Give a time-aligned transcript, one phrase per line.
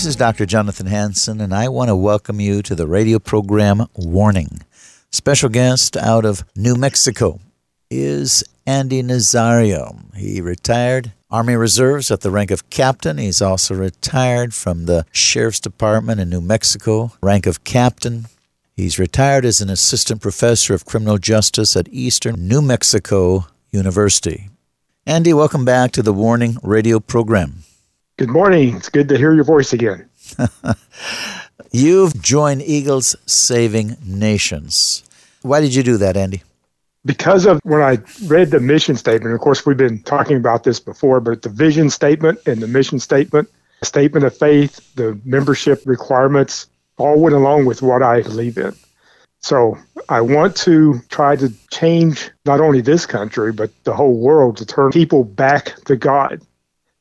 [0.00, 0.46] This is Dr.
[0.46, 4.62] Jonathan Hansen, and I want to welcome you to the radio program Warning.
[5.10, 7.38] Special guest out of New Mexico
[7.90, 10.16] is Andy Nazario.
[10.16, 13.18] He retired Army Reserves at the rank of captain.
[13.18, 18.24] He's also retired from the Sheriff's Department in New Mexico, rank of captain.
[18.74, 24.48] He's retired as an assistant professor of criminal justice at Eastern New Mexico University.
[25.04, 27.64] Andy, welcome back to the Warning Radio program.
[28.20, 28.76] Good morning.
[28.76, 30.06] It's good to hear your voice again.
[31.72, 35.02] You've joined Eagles Saving Nations.
[35.40, 36.42] Why did you do that, Andy?
[37.06, 40.78] because of when I read the mission statement, of course, we've been talking about this
[40.78, 43.48] before, but the vision statement and the mission statement,
[43.82, 46.66] statement of faith, the membership requirements
[46.98, 48.74] all went along with what I believe in.
[49.40, 49.78] So
[50.10, 54.66] I want to try to change not only this country, but the whole world to
[54.66, 56.42] turn people back to God,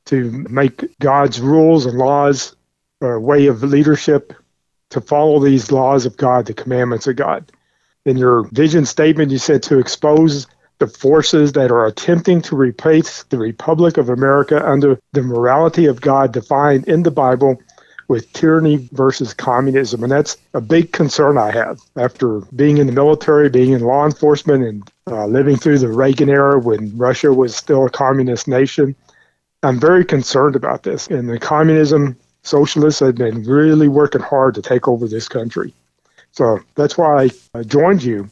[0.10, 2.56] to make God's rules and laws
[3.02, 4.34] a way of leadership,
[4.90, 7.52] to follow these laws of God, the commandments of God
[8.06, 10.48] in your vision statement, you said to expose
[10.80, 16.02] the forces that are attempting to replace the Republic of America under the morality of
[16.02, 17.62] God defined in the Bible
[18.08, 20.02] with tyranny versus communism.
[20.04, 24.06] And that's a big concern I have after being in the military, being in law
[24.06, 28.96] enforcement, and uh, living through the Reagan era when Russia was still a communist nation.
[29.64, 31.08] I'm very concerned about this.
[31.08, 35.74] And the communism socialists have been really working hard to take over this country.
[36.32, 38.30] So that's why I joined you.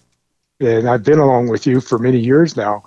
[0.60, 2.84] And I've been along with you for many years now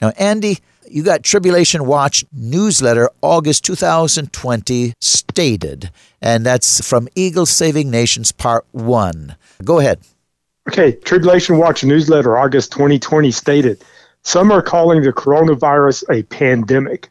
[0.00, 0.58] Now, Andy,
[0.90, 5.90] you got Tribulation Watch newsletter, August 2020, stated,
[6.20, 9.36] and that's from Eagle Saving Nations, Part 1.
[9.64, 10.00] Go ahead.
[10.68, 13.82] Okay, Tribulation Watch newsletter, August 2020, stated
[14.22, 17.08] some are calling the coronavirus a pandemic.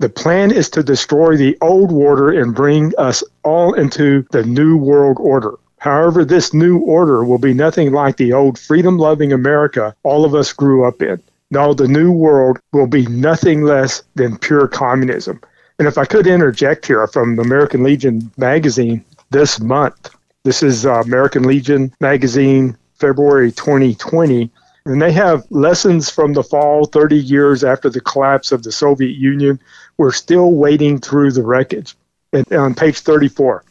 [0.00, 4.76] The plan is to destroy the old order and bring us all into the new
[4.76, 5.54] world order.
[5.78, 10.34] However, this new order will be nothing like the old freedom loving America all of
[10.34, 11.22] us grew up in.
[11.52, 15.38] No, the new world will be nothing less than pure communism.
[15.78, 20.08] And if I could interject here from American Legion magazine this month,
[20.44, 24.50] This is uh, American Legion magazine, February 2020.
[24.86, 29.14] And they have lessons from the fall 30 years after the collapse of the Soviet
[29.14, 29.60] Union.
[29.98, 31.94] We're still wading through the wreckage.
[32.32, 33.62] And on page 34.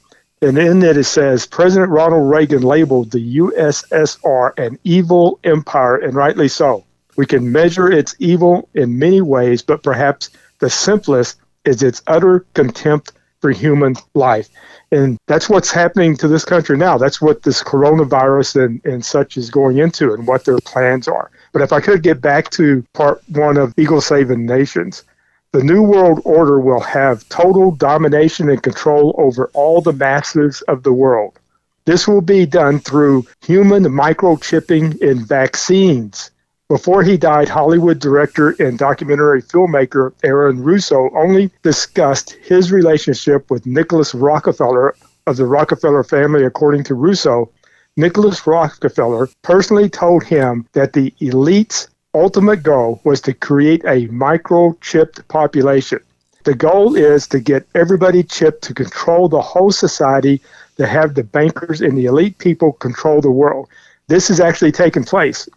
[0.43, 6.13] And in it, it says President Ronald Reagan labeled the USSR an evil empire, and
[6.13, 6.85] rightly so.
[7.15, 10.29] We can measure its evil in many ways, but perhaps
[10.59, 13.11] the simplest is its utter contempt
[13.41, 14.49] for human life.
[14.91, 16.97] And that's what's happening to this country now.
[16.97, 21.31] That's what this coronavirus and, and such is going into and what their plans are.
[21.53, 25.03] But if I could get back to part one of Eagle Saving Nations,
[25.53, 30.83] the New World Order will have total domination and control over all the masses of
[30.83, 31.39] the world.
[31.85, 36.31] This will be done through human microchipping in vaccines
[36.71, 43.65] before he died, Hollywood director and documentary filmmaker Aaron Russo only discussed his relationship with
[43.65, 44.95] Nicholas Rockefeller
[45.27, 47.51] of the Rockefeller family, according to Russo.
[47.97, 55.27] Nicholas Rockefeller personally told him that the elite's ultimate goal was to create a microchipped
[55.27, 55.99] population.
[56.45, 60.39] The goal is to get everybody chipped to control the whole society,
[60.77, 63.67] to have the bankers and the elite people control the world.
[64.07, 65.49] This is actually taking place.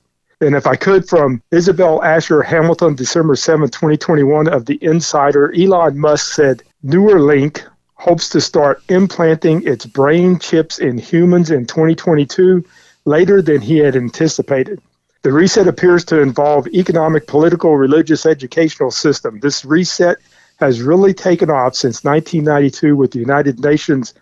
[0.44, 5.98] And if I could, from Isabel Asher Hamilton, December 7, 2021, of The Insider, Elon
[5.98, 7.62] Musk said Neuralink
[7.94, 12.62] hopes to start implanting its brain chips in humans in 2022,
[13.06, 14.80] later than he had anticipated.
[15.22, 19.40] The reset appears to involve economic, political, religious, educational system.
[19.40, 20.18] This reset
[20.56, 24.12] has really taken off since 1992 with the United Nations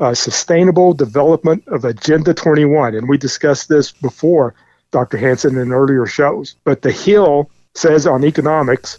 [0.00, 2.96] uh, Sustainable Development of Agenda 21.
[2.96, 4.54] And we discussed this before
[4.90, 5.16] Dr.
[5.16, 6.56] Hansen in earlier shows.
[6.64, 8.98] But The Hill says on economics,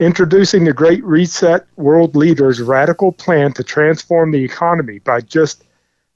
[0.00, 5.64] introducing the Great Reset world leaders' radical plan to transform the economy by just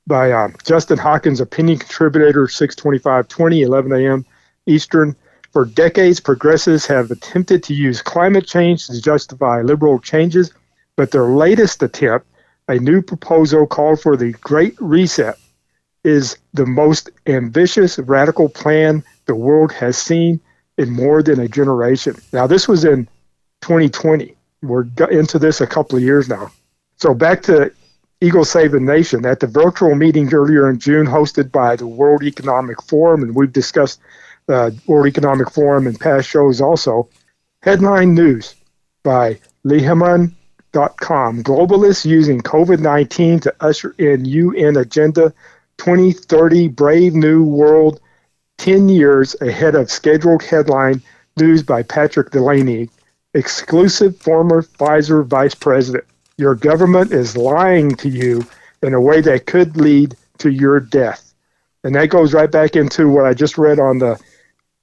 [0.07, 4.25] by uh, Justin Haskins, opinion contributor, 625 20, 11 a.m.
[4.67, 5.15] Eastern.
[5.53, 10.53] For decades, progressives have attempted to use climate change to justify liberal changes,
[10.97, 12.27] but their latest attempt,
[12.69, 15.39] a new proposal called for the Great Reset,
[16.09, 20.41] is the most ambitious radical plan the world has seen
[20.79, 22.17] in more than a generation.
[22.33, 23.07] Now, this was in
[23.61, 24.35] 2020.
[24.63, 26.51] We're into this a couple of years now.
[26.97, 27.71] So, back to
[28.23, 29.27] Eagle Saving Nation.
[29.27, 33.53] At the virtual meeting earlier in June, hosted by the World Economic Forum, and we've
[33.53, 34.01] discussed
[34.47, 37.09] the World Economic Forum in past shows also.
[37.63, 38.55] Headline news
[39.03, 45.35] by Lehiman.com Globalists using COVID 19 to usher in UN Agenda
[45.79, 48.01] 2030 Brave New World
[48.59, 51.01] 10 years ahead of scheduled headline
[51.39, 52.91] news by Patrick Delaney,
[53.35, 56.05] exclusive former Pfizer vice president.
[56.37, 58.45] Your government is lying to you
[58.83, 61.33] in a way that could lead to your death.
[61.85, 64.21] And that goes right back into what I just read on the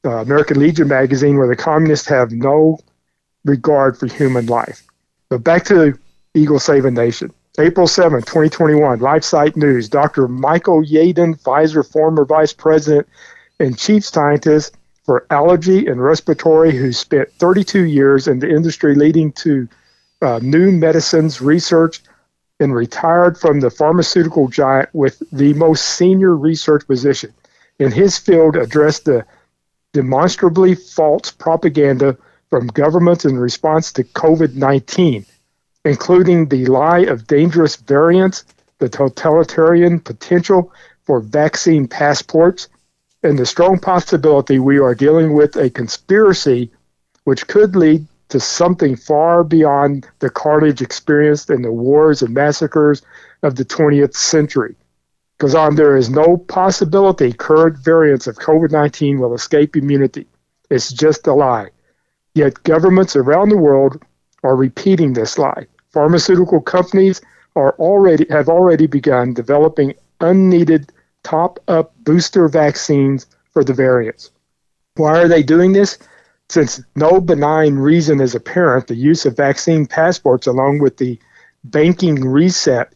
[0.05, 2.79] uh, American Legion magazine, where the communists have no
[3.43, 4.83] regard for human life.
[5.29, 5.97] But back to
[6.33, 7.33] Eagle Save a Nation.
[7.57, 9.87] April 7, 2021, LifeSite News.
[9.87, 10.27] Dr.
[10.27, 13.07] Michael Yeadon, Pfizer former vice president
[13.59, 14.75] and chief scientist
[15.05, 19.69] for allergy and respiratory, who spent 32 years in the industry leading to
[20.21, 22.01] uh, new medicines research
[22.59, 27.33] and retired from the pharmaceutical giant with the most senior research position.
[27.79, 29.25] In his field, addressed the
[29.93, 32.17] demonstrably false propaganda
[32.49, 35.25] from governments in response to COVID 19
[35.85, 38.43] including the lie of dangerous variants,
[38.79, 40.73] the totalitarian potential
[41.03, 42.67] for vaccine passports,
[43.23, 46.71] and the strong possibility we are dealing with a conspiracy
[47.23, 53.03] which could lead to something far beyond the carnage experienced in the wars and massacres
[53.43, 54.75] of the 20th century.
[55.53, 60.27] On, there is no possibility current variants of COVID 19 will escape immunity.
[60.69, 61.69] It's just a lie.
[62.33, 64.01] Yet governments around the world
[64.43, 65.67] are repeating this lie.
[65.95, 67.21] Pharmaceutical companies
[67.55, 70.91] are already have already begun developing unneeded
[71.23, 74.31] top-up booster vaccines for the variants.
[74.95, 75.97] Why are they doing this?
[76.49, 81.17] Since no benign reason is apparent, the use of vaccine passports along with the
[81.63, 82.91] banking reset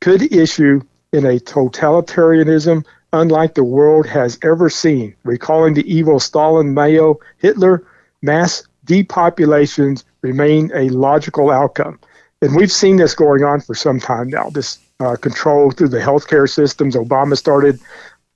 [0.00, 0.80] could issue
[1.12, 7.84] in a totalitarianism unlike the world has ever seen, recalling the evil Stalin, Mao, Hitler,
[8.22, 11.98] mass depopulations remain a logical outcome
[12.42, 14.50] and we've seen this going on for some time now.
[14.50, 16.94] This uh, control through the healthcare systems.
[16.94, 17.80] Obama started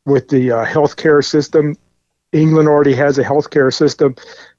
[0.04, 1.76] with the uh, healthcare system.
[2.32, 4.16] England already has a healthcare system.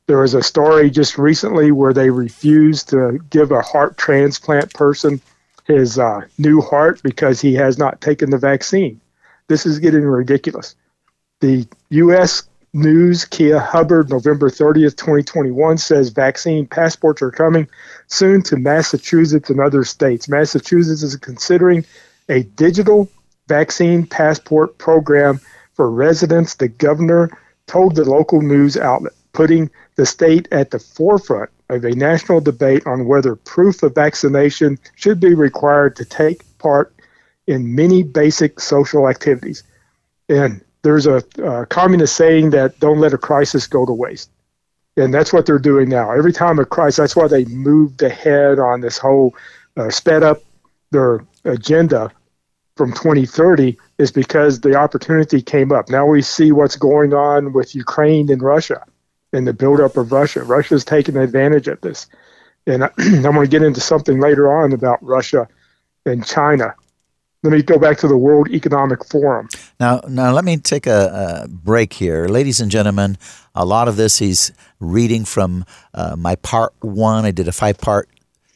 [0.08, 5.22] There was a story just recently where they refused to give a heart transplant person
[5.66, 9.02] his uh, new heart because he has not taken the vaccine.
[9.48, 10.76] This is getting ridiculous.
[11.42, 12.44] The U.S.
[12.76, 17.70] News Kaia Hubbard, November 30th, 2021, says vaccine passports are coming
[18.08, 20.28] soon to Massachusetts and other states.
[20.28, 21.86] Massachusetts is considering
[22.28, 23.08] a digital
[23.48, 25.40] vaccine passport program
[25.72, 26.56] for residents.
[26.56, 27.30] The governor
[27.66, 32.86] told the local news outlet, putting the state at the forefront of a national debate
[32.86, 36.94] on whether proof of vaccination should be required to take part
[37.48, 39.64] in many basic social activities.
[40.28, 44.30] And there's a, a communist saying that don't let a crisis go to waste.
[44.96, 46.12] And that's what they're doing now.
[46.12, 49.36] Every time a crisis, that's why they moved ahead on this whole
[49.76, 50.44] uh, sped up
[50.92, 52.12] their agenda
[52.78, 55.90] from 2030 is because the opportunity came up.
[55.90, 58.86] Now we see what's going on with Ukraine and Russia
[59.34, 60.44] and the buildup of Russia.
[60.44, 62.06] Russia's taking advantage of this.
[62.68, 65.48] And I, I'm going to get into something later on about Russia
[66.06, 66.76] and China
[67.46, 69.48] let me go back to the World Economic Forum.
[69.80, 73.18] Now, now let me take a, a break here, ladies and gentlemen.
[73.54, 77.24] A lot of this he's reading from uh, my part one.
[77.24, 78.10] I did a five-part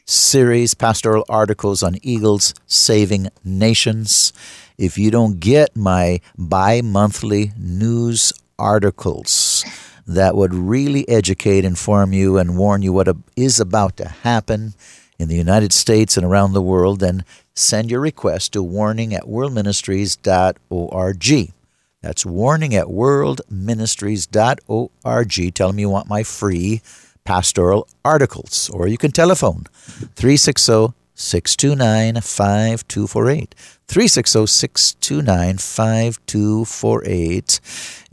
[0.06, 4.34] series, pastoral articles on eagles saving nations.
[4.80, 9.64] If you don't get my bi-monthly news articles
[10.08, 14.74] that would really educate, inform you, and warn you what is about to happen
[15.20, 19.26] in the United States and around the world, then send your request to warning at
[19.26, 21.54] worldministries.org.
[22.02, 25.54] That's warning at worldministries.org.
[25.54, 26.82] Tell them you want my free
[27.26, 29.66] pastoral articles, or you can telephone
[30.16, 33.54] 360 629 5248.
[33.88, 37.60] 360 629 5248.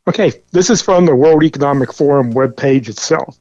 [0.07, 3.39] Okay, this is from the World Economic Forum webpage itself.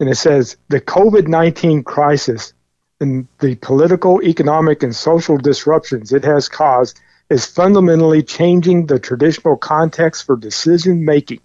[0.00, 2.52] And it says the COVID 19 crisis
[3.00, 9.56] and the political, economic, and social disruptions it has caused is fundamentally changing the traditional
[9.56, 11.40] context for decision making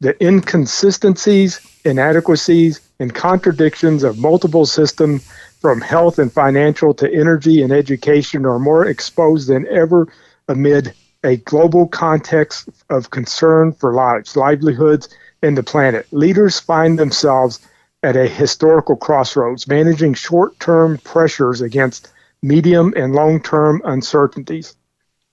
[0.00, 5.26] the inconsistencies, inadequacies, and contradictions of multiple systems
[5.60, 10.06] from health and financial to energy and education are more exposed than ever
[10.48, 15.08] amid a global context of concern for lives, livelihoods,
[15.42, 16.06] and the planet.
[16.12, 17.60] Leaders find themselves
[18.06, 24.76] at a historical crossroads, managing short term pressures against medium and long term uncertainties.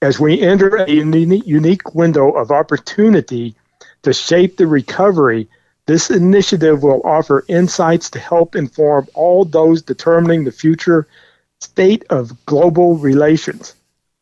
[0.02, 3.54] As we enter a unique window of opportunity
[4.02, 5.48] to shape the recovery,
[5.86, 11.08] this initiative will offer insights to help inform all those determining the future
[11.62, 13.76] state of global relations,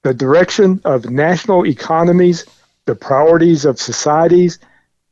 [0.04, 2.46] the direction of national economies,
[2.86, 4.60] the priorities of societies,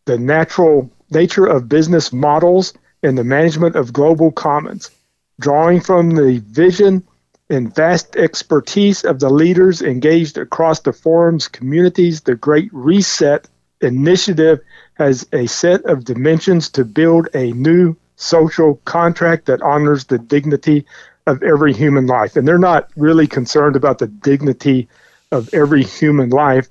[0.04, 4.92] the natural nature of business models, and the management of global commons.
[5.40, 7.04] Drawing from the vision
[7.50, 13.48] and vast expertise of the leaders engaged across the forum's communities, the Great Reset
[13.82, 14.60] initiative
[14.96, 20.86] has a set of dimensions to build a new social contract that honors the dignity
[21.26, 22.36] of every human life.
[22.36, 24.90] And they're not really concerned about the dignity
[25.32, 26.68] of every human life.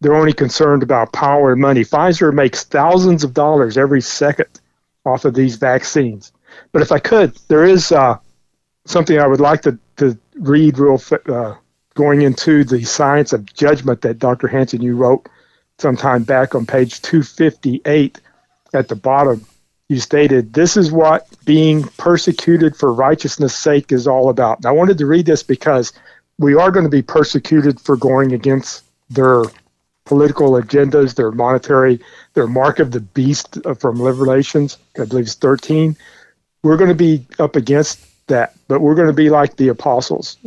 [0.00, 1.84] They're only concerned about power and money.
[1.84, 4.48] Pfizer makes thousands of dollars every second
[5.08, 6.32] off of these vaccines.
[6.72, 8.18] But if I could, there is uh,
[8.86, 11.54] something I would like to, to read real uh,
[11.94, 14.48] going into the science of judgment that Dr.
[14.48, 15.28] Hansen you wrote
[15.78, 18.20] sometime back on page 258
[18.74, 19.44] at the bottom,
[19.88, 24.58] you stated, This is what being persecuted for righteousness' sake is all about.
[24.58, 25.92] And I wanted to read this because
[26.38, 29.42] we are going to be persecuted for going against their
[30.08, 32.00] political agendas, their monetary,
[32.32, 35.96] their mark of the beast uh, from Revelations, I believe it's 13.
[36.62, 40.38] We're going to be up against that, but we're going to be like the apostles.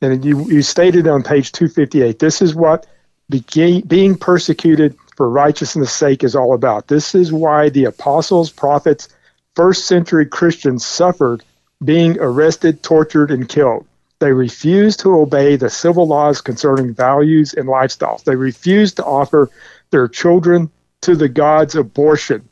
[0.00, 2.86] And you, you stated on page 258 this is what
[3.28, 6.88] being persecuted for righteousness' sake is all about.
[6.88, 9.08] This is why the apostles, prophets,
[9.54, 11.44] first century Christians suffered
[11.84, 13.86] being arrested, tortured, and killed.
[14.20, 18.24] They refuse to obey the civil laws concerning values and lifestyles.
[18.24, 19.50] They refuse to offer
[19.90, 20.70] their children
[21.02, 22.48] to the gods abortion.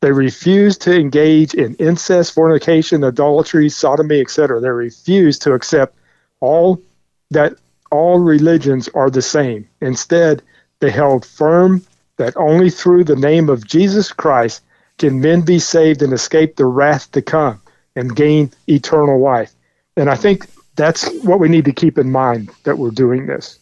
[0.00, 4.60] They refuse to engage in incest, fornication, adultery, sodomy, etc.
[4.60, 5.96] They refuse to accept
[6.40, 6.82] all
[7.30, 7.54] that
[7.90, 9.68] all religions are the same.
[9.80, 10.42] Instead,
[10.80, 11.82] they held firm
[12.18, 14.62] that only through the name of Jesus Christ
[14.98, 17.60] can men be saved and escape the wrath to come
[17.94, 19.52] and gain eternal life.
[19.96, 20.46] And I think
[20.76, 23.58] that's what we need to keep in mind that we're doing this.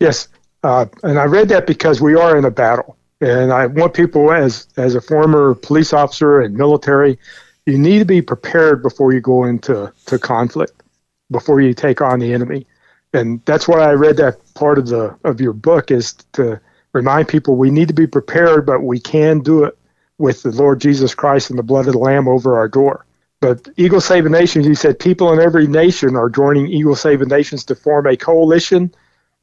[0.00, 0.26] Yes,
[0.64, 2.96] uh, and I read that because we are in a battle.
[3.20, 7.16] And I want people, as, as a former police officer and military,
[7.64, 10.82] you need to be prepared before you go into to conflict,
[11.30, 12.66] before you take on the enemy.
[13.12, 16.60] And that's why I read that part of the of your book is to
[16.92, 19.78] remind people we need to be prepared, but we can do it
[20.18, 23.06] with the Lord Jesus Christ and the blood of the Lamb over our door.
[23.40, 27.64] But Eagle Saving Nations, he said, people in every nation are joining Eagle Saving Nations
[27.64, 28.94] to form a coalition,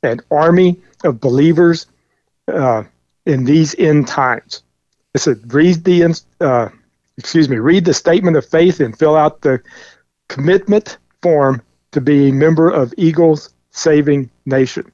[0.03, 1.85] an army of believers
[2.47, 2.83] uh,
[3.25, 4.63] in these end times.
[5.13, 6.69] It said, read the, uh,
[7.17, 9.61] excuse me, read the statement of faith and fill out the
[10.29, 11.61] commitment form
[11.91, 14.89] to be a member of Eagles Saving Nation.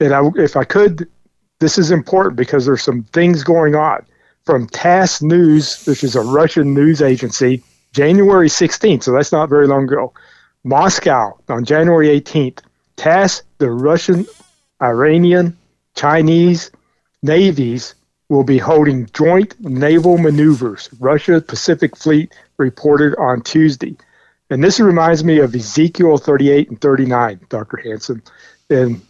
[0.00, 1.08] And I, if I could,
[1.60, 4.04] this is important because there's some things going on
[4.48, 7.62] from TASS News, which is a Russian news agency,
[7.92, 10.14] January 16th, so that's not very long ago.
[10.64, 12.60] Moscow on January 18th.
[12.96, 14.26] TASS, the Russian,
[14.80, 15.54] Iranian,
[15.94, 16.70] Chinese
[17.22, 17.94] navies
[18.30, 20.88] will be holding joint naval maneuvers.
[20.98, 23.98] Russia Pacific Fleet reported on Tuesday.
[24.48, 27.76] And this reminds me of Ezekiel 38 and 39, Dr.
[27.76, 28.22] Hansen.
[28.70, 29.02] And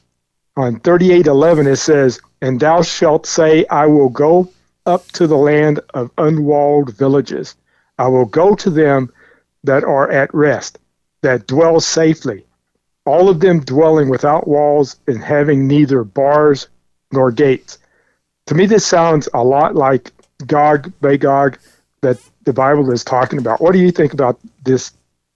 [0.56, 4.48] on 38:11 it says, "And thou shalt say, I will go
[4.88, 7.54] up to the land of unwalled villages.
[7.98, 9.12] I will go to them
[9.64, 10.78] that are at rest,
[11.20, 12.46] that dwell safely,
[13.04, 16.68] all of them dwelling without walls and having neither bars
[17.12, 17.78] nor gates.
[18.46, 20.10] To me, this sounds a lot like
[20.46, 21.58] Gog, Magog,
[22.00, 23.60] that the Bible is talking about.
[23.60, 24.92] What do you think about this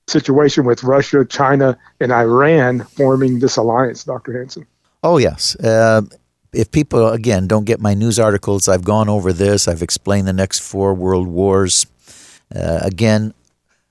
[0.09, 4.39] situation with Russia, China, and Iran forming this alliance, Dr.
[4.39, 4.67] Hansen?
[5.03, 5.57] Oh, yes.
[5.57, 6.03] Uh,
[6.53, 9.67] if people, again, don't get my news articles, I've gone over this.
[9.67, 11.87] I've explained the next four world wars.
[12.55, 13.33] Uh, again,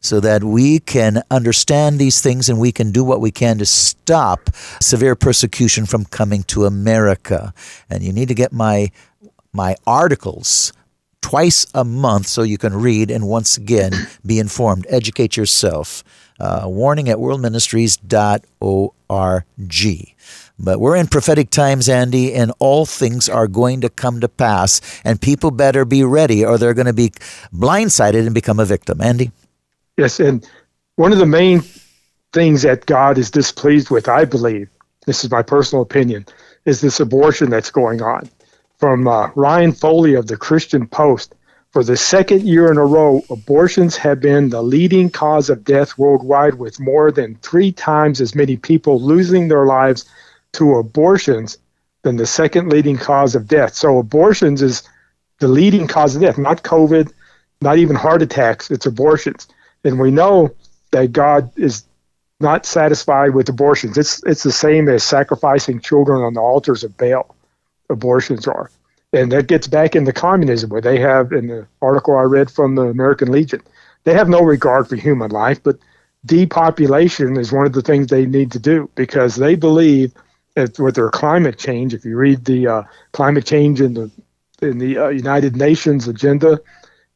[0.00, 3.66] so that we can understand these things and we can do what we can to
[3.66, 4.48] stop
[4.80, 7.52] severe persecution from coming to America.
[7.88, 8.90] And you need to get my
[9.52, 10.72] my articles
[11.20, 13.90] twice a month so you can read and once again
[14.24, 16.04] be informed, educate yourself
[16.40, 20.14] uh, warning at worldministries.org.
[20.62, 25.00] But we're in prophetic times, Andy, and all things are going to come to pass,
[25.04, 27.10] and people better be ready or they're going to be
[27.54, 29.00] blindsided and become a victim.
[29.00, 29.32] Andy?
[29.96, 30.46] Yes, and
[30.96, 31.62] one of the main
[32.32, 34.68] things that God is displeased with, I believe,
[35.06, 36.26] this is my personal opinion,
[36.66, 38.28] is this abortion that's going on.
[38.78, 41.34] From uh, Ryan Foley of the Christian Post,
[41.72, 45.96] for the second year in a row, abortions have been the leading cause of death
[45.96, 50.04] worldwide, with more than three times as many people losing their lives
[50.54, 51.58] to abortions
[52.02, 53.74] than the second leading cause of death.
[53.74, 54.82] So, abortions is
[55.38, 57.12] the leading cause of death, not COVID,
[57.60, 59.46] not even heart attacks, it's abortions.
[59.84, 60.50] And we know
[60.90, 61.84] that God is
[62.40, 63.96] not satisfied with abortions.
[63.96, 67.36] It's, it's the same as sacrificing children on the altars of Baal,
[67.88, 68.70] abortions are.
[69.12, 72.76] And that gets back into communism, where they have, in the article I read from
[72.76, 73.60] the American Legion,
[74.04, 75.78] they have no regard for human life, but
[76.24, 80.12] depopulation is one of the things they need to do because they believe
[80.54, 84.10] that with their climate change, if you read the uh, climate change in the
[84.62, 86.60] in the uh, United Nations agenda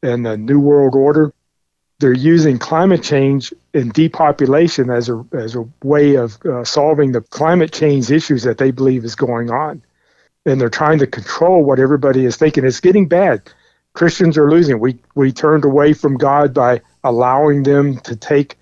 [0.01, 1.31] and the New World Order,
[1.99, 7.21] they're using climate change and depopulation as a as a way of uh, solving the
[7.21, 9.81] climate change issues that they believe is going on,
[10.45, 12.65] and they're trying to control what everybody is thinking.
[12.65, 13.41] It's getting bad.
[13.93, 14.79] Christians are losing.
[14.79, 18.57] We we turned away from God by allowing them to take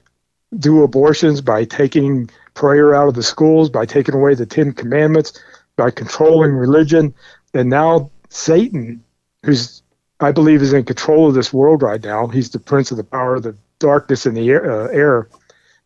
[0.57, 5.41] do abortions, by taking prayer out of the schools, by taking away the Ten Commandments,
[5.75, 7.13] by controlling religion,
[7.53, 9.03] and now Satan,
[9.43, 9.81] who's
[10.19, 12.27] I believe is in control of this world right now.
[12.27, 15.27] He's the prince of the power of the darkness in the air, uh, air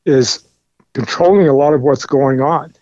[0.06, 0.44] is
[0.94, 2.74] controlling a lot of what's going on.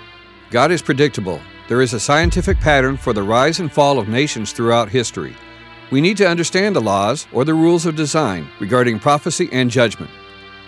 [0.51, 1.41] God is predictable.
[1.69, 5.35] There is a scientific pattern for the rise and fall of nations throughout history.
[5.91, 10.11] We need to understand the laws or the rules of design regarding prophecy and judgment.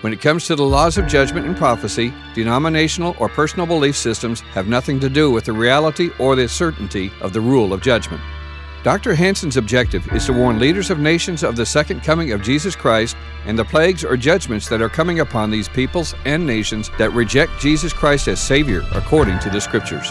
[0.01, 4.41] When it comes to the laws of judgment and prophecy, denominational or personal belief systems
[4.53, 8.23] have nothing to do with the reality or the certainty of the rule of judgment.
[8.83, 9.15] Dr.
[9.15, 13.15] Hansen's objective is to warn leaders of nations of the second coming of Jesus Christ
[13.45, 17.61] and the plagues or judgments that are coming upon these peoples and nations that reject
[17.61, 20.11] Jesus Christ as Savior according to the Scriptures.